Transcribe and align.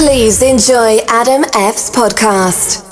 Please 0.00 0.40
enjoy 0.40 0.96
Adam 1.08 1.44
F's 1.52 1.90
podcast. 1.90 2.89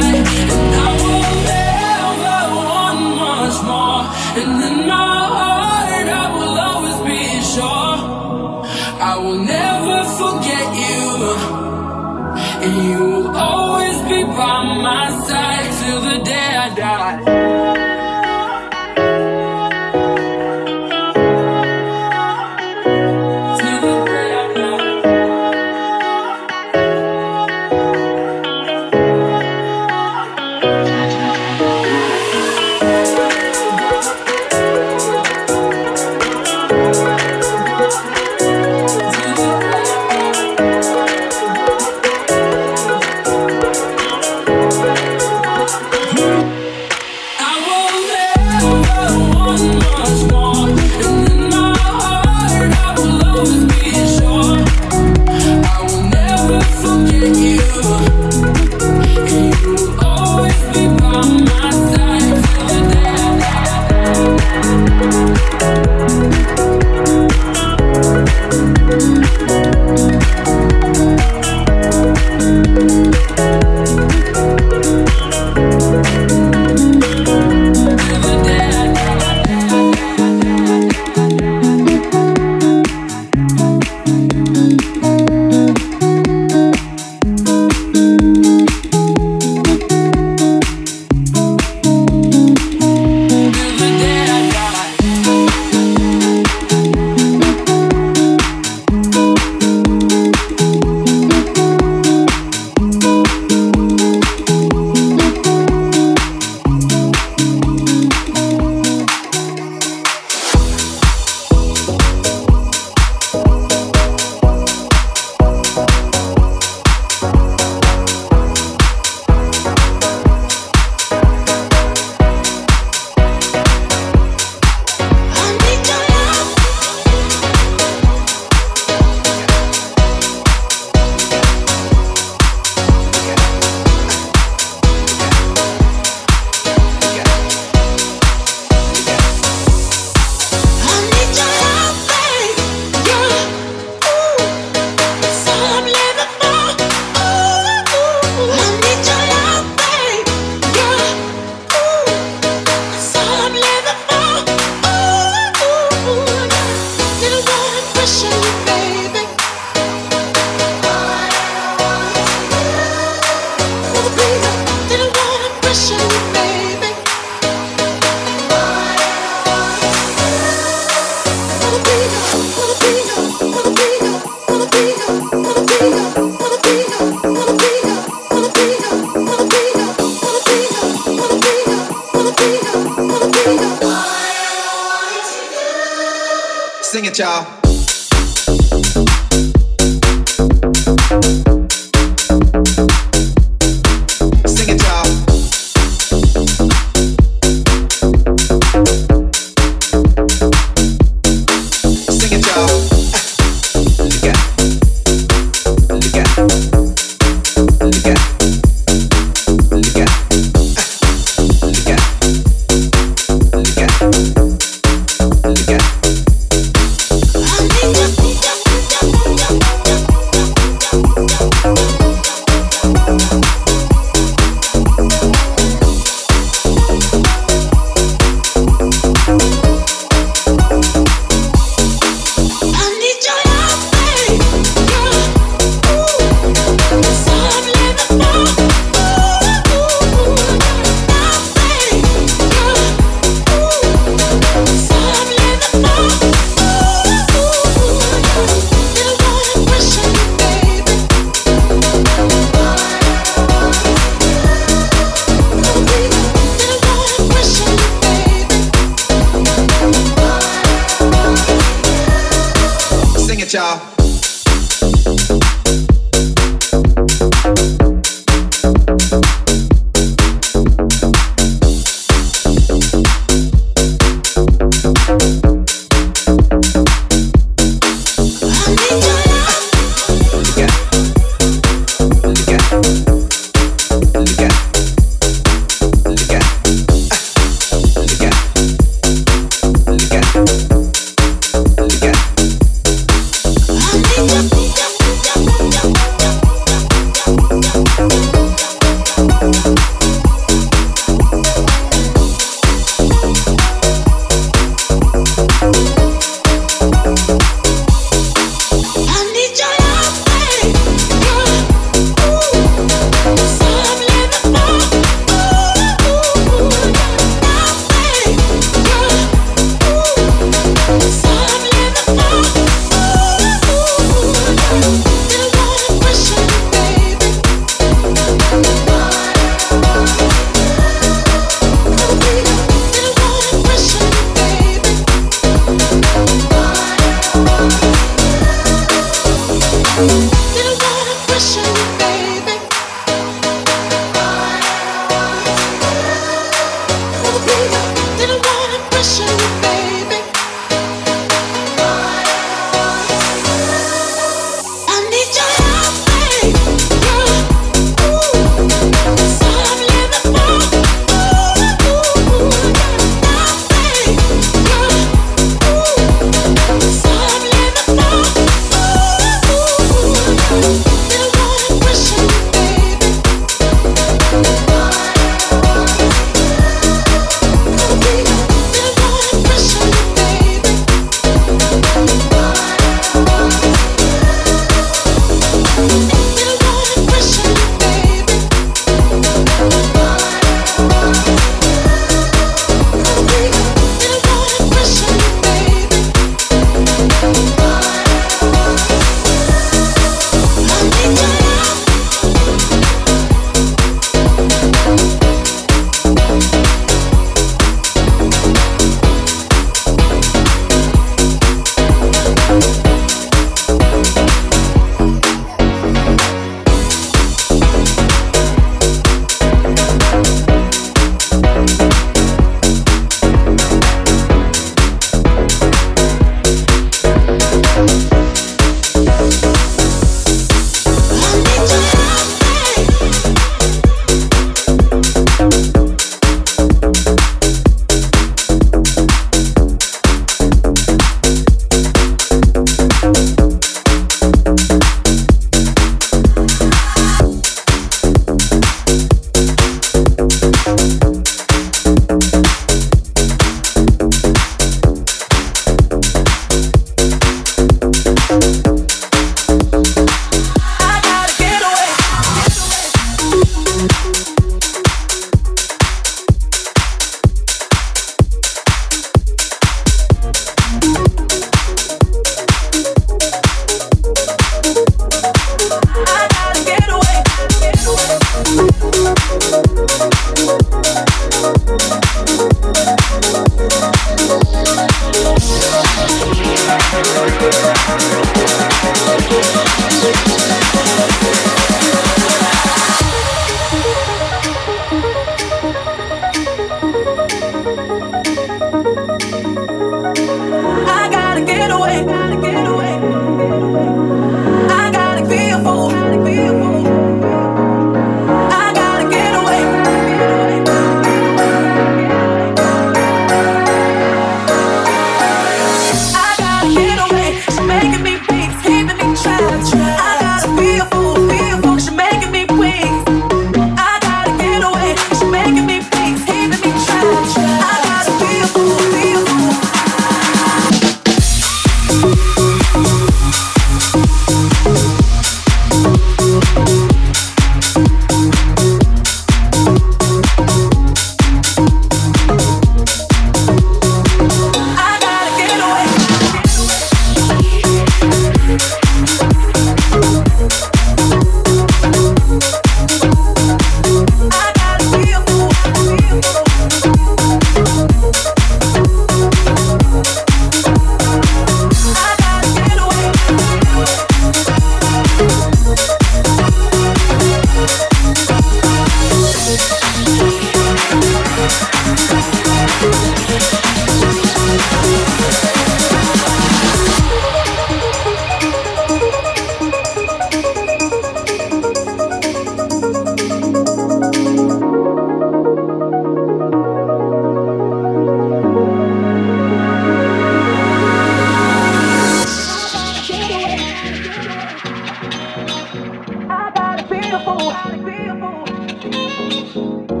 Beautiful. 597.11 597.51
a 597.51 599.45
fool. 599.53 600.00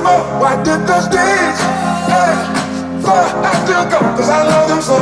smoke, 0.00 0.26
why 0.40 0.54
did 0.64 0.80
those 0.88 1.08
days 1.08 1.58
Hey, 2.10 2.34
for 3.04 3.20
I 3.48 3.52
still 3.62 3.84
go, 3.92 4.00
cause 4.16 4.30
I 4.30 4.40
love 4.50 4.66
them 4.68 4.82
so. 4.82 4.98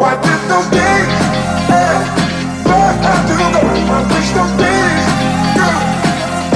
Why 0.00 0.12
did 0.22 0.40
those 0.50 0.68
days? 0.70 1.12
Hey, 1.72 1.96
for 2.68 2.88
I 3.10 3.14
still 3.24 3.46
go, 3.54 3.62
I 3.96 3.98
wish 4.12 4.30
those 4.38 4.54
days. 4.62 5.08
Girl, 5.56 5.80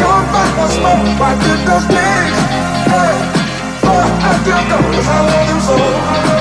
come 0.00 0.24
back 0.32 0.52
and 0.62 0.72
smoke, 0.76 1.04
why 1.20 1.32
did 1.42 1.60
those 1.68 1.86
days? 1.96 2.36
Hey, 2.92 3.14
for 3.82 4.02
I 4.28 4.32
still 4.40 4.62
go, 4.70 4.78
cause 4.94 5.08
I 5.08 5.18
love 5.28 5.46
them 5.48 5.60
so. 5.66 6.31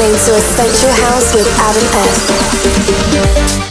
Listening 0.00 0.34
to 0.34 0.40
Essential 0.40 0.92
House 0.92 1.34
with 1.34 1.46
Adam 1.58 1.84
S. 3.66 3.69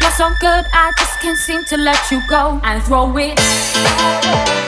You're 0.00 0.10
so 0.12 0.30
good, 0.40 0.64
I 0.72 0.90
just 0.96 1.20
can't 1.20 1.36
seem 1.36 1.64
to 1.64 1.76
let 1.76 2.10
you 2.10 2.22
go. 2.28 2.58
And 2.64 2.82
throw 2.82 3.14
it 3.18 4.59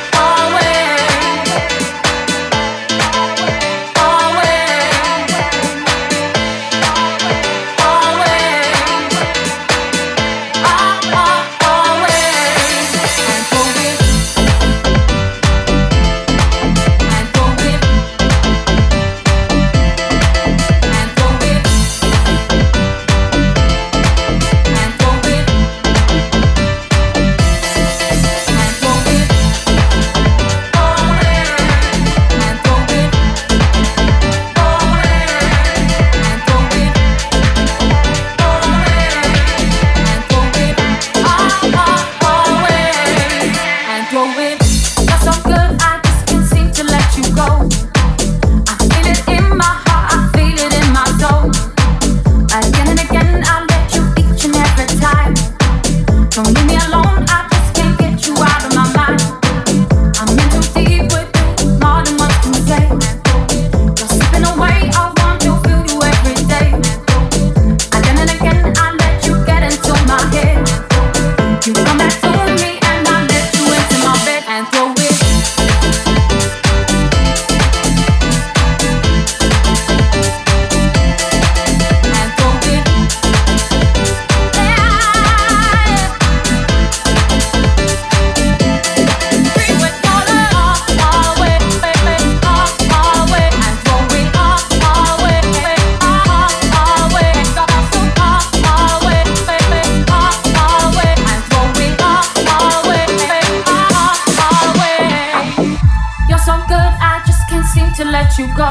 let 108.32 108.48
you 108.48 108.56
go. 108.56 108.70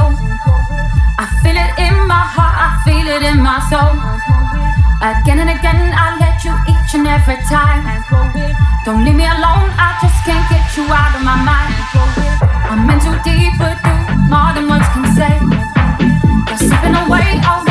I 1.22 1.30
feel 1.44 1.54
it 1.54 1.72
in 1.78 2.08
my 2.08 2.26
heart, 2.34 2.58
I 2.58 2.82
feel 2.82 3.06
it 3.06 3.22
in 3.22 3.38
my 3.42 3.62
soul. 3.70 3.94
Again 5.06 5.38
and 5.38 5.52
again, 5.54 5.94
I 5.94 6.18
let 6.18 6.42
you 6.42 6.54
each 6.66 6.96
and 6.96 7.06
every 7.06 7.38
time. 7.46 7.86
Don't 8.86 9.06
leave 9.06 9.16
me 9.16 9.26
alone, 9.26 9.70
I 9.78 10.00
just 10.02 10.18
can't 10.26 10.50
get 10.50 10.66
you 10.78 10.86
out 10.90 11.14
of 11.14 11.22
my 11.22 11.38
mind. 11.46 11.78
I'm 12.74 12.90
in 12.90 13.00
too 13.06 13.14
deep, 13.22 13.54
but 13.60 13.78
do 13.86 13.94
more 14.30 14.50
than 14.56 14.66
words 14.66 14.88
can 14.94 15.06
say. 15.14 15.38
You're 16.50 16.58
slipping 16.58 16.96
away, 16.96 17.42
oh. 17.46 17.71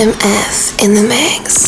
Adam 0.00 0.14
F 0.22 0.82
in 0.82 0.94
the 0.94 1.02
mix. 1.02 1.59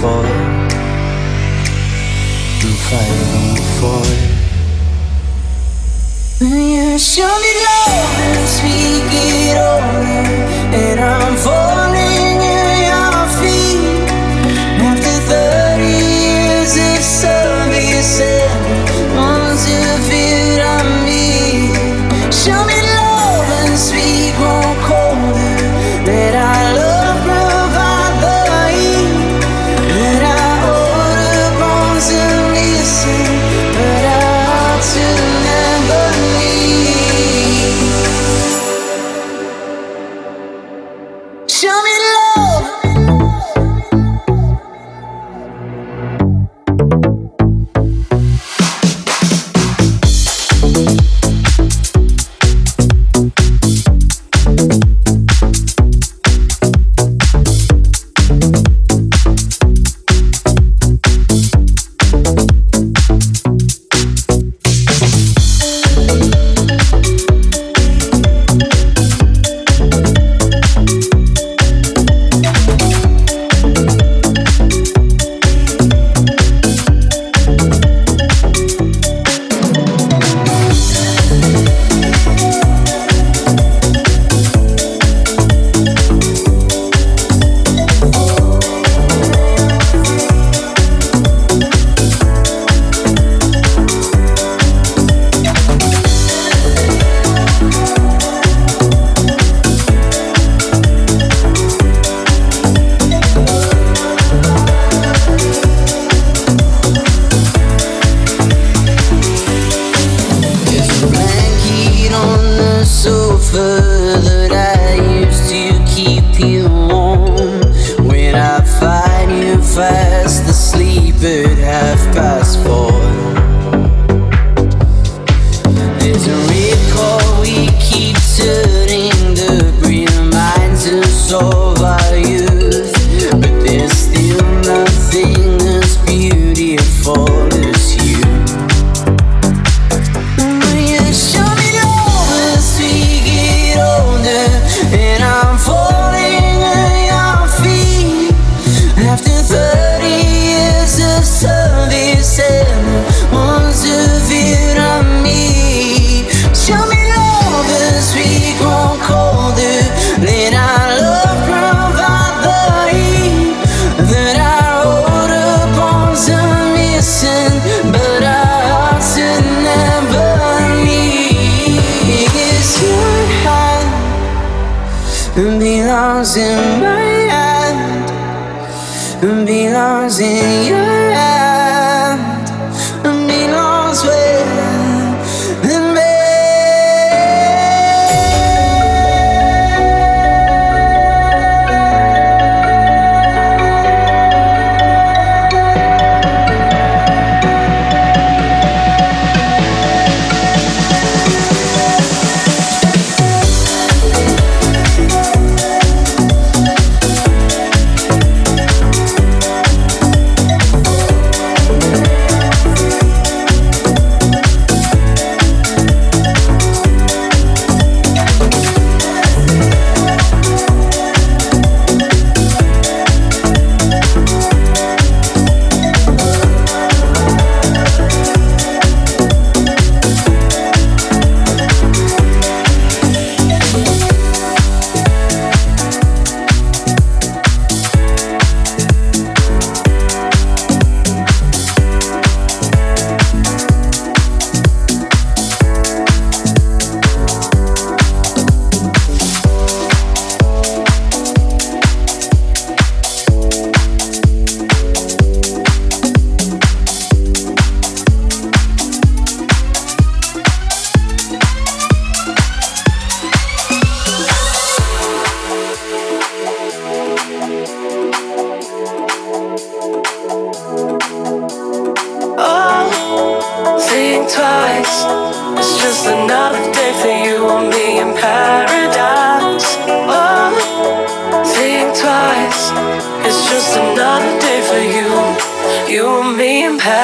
for 0.00 0.24
it. 0.24 0.68
I'm 2.60 3.56
when. 3.80 4.04
You 6.40 6.98
show 6.98 7.34
me 7.44 7.52
love 7.66 8.18
and 8.28 8.48
speak 8.48 9.10
it 9.10 9.56
over, 9.56 9.98
and 10.76 11.00
I'm 11.00 11.36
falling. 11.36 11.77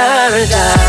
Can 0.05 0.85